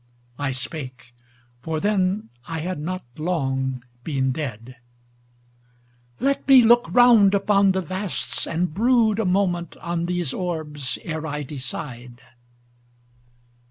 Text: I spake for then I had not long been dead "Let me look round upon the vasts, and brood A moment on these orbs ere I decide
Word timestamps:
I 0.39 0.49
spake 0.49 1.13
for 1.61 1.79
then 1.79 2.29
I 2.47 2.61
had 2.61 2.79
not 2.79 3.03
long 3.19 3.83
been 4.03 4.31
dead 4.31 4.77
"Let 6.19 6.47
me 6.47 6.63
look 6.63 6.87
round 6.91 7.35
upon 7.35 7.73
the 7.73 7.81
vasts, 7.83 8.47
and 8.47 8.73
brood 8.73 9.19
A 9.19 9.25
moment 9.25 9.77
on 9.77 10.07
these 10.07 10.33
orbs 10.33 10.97
ere 11.03 11.27
I 11.27 11.43
decide 11.43 12.19